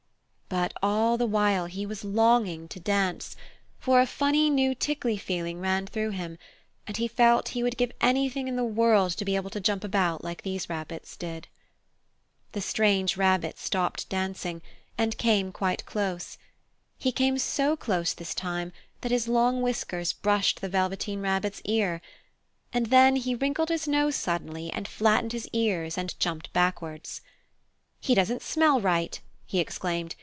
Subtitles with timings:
[0.53, 3.37] But all the while he was longing to dance,
[3.79, 6.37] for a funny new tickly feeling ran through him,
[6.85, 9.81] and he felt he would give anything in the world to be able to jump
[9.85, 11.47] about like these rabbits did.
[12.51, 14.61] The strange rabbit stopped dancing,
[14.97, 16.37] and came quite close.
[16.97, 22.01] He came so close this time that his long whiskers brushed the Velveteen Rabbit's ear,
[22.73, 27.21] and then he wrinkled his nose suddenly and flattened his ears and jumped backwards.
[28.01, 30.15] "He doesn't smell right!" he exclaimed.